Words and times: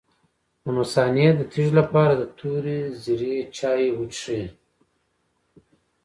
د 0.63 0.65
مثانې 0.77 1.27
د 1.37 1.41
تیږې 1.51 1.73
لپاره 1.79 2.13
د 2.17 2.23
تورې 2.37 2.79
ږیرې 3.03 3.35
چای 3.55 3.85
وڅښئ 3.97 4.43